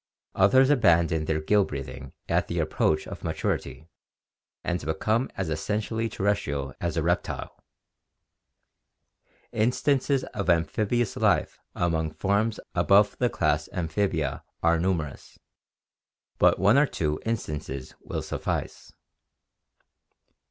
Others 0.33 0.71
abandon 0.71 1.25
their 1.25 1.39
gill 1.39 1.63
breathing 1.63 2.11
at 2.27 2.47
the 2.47 2.57
approach 2.57 3.05
of 3.05 3.23
maturity 3.23 3.87
and 4.63 4.83
become 4.83 5.29
as 5.37 5.47
essenr 5.47 5.77
tially 5.77 6.11
terrestrial 6.11 6.73
as 6.81 6.97
a 6.97 7.03
reptile. 7.03 7.63
Instances 9.51 10.23
of 10.33 10.49
amphibious 10.49 11.15
life 11.17 11.59
among 11.75 12.09
forms 12.15 12.59
above 12.73 13.15
the 13.19 13.29
class 13.29 13.69
Amphi 13.71 14.07
bia 14.09 14.43
are 14.63 14.79
numerous, 14.79 15.37
but 16.39 16.57
one 16.57 16.79
or 16.79 16.87
two 16.87 17.19
instances 17.23 17.93
will 17.99 18.23
suffice. 18.23 18.91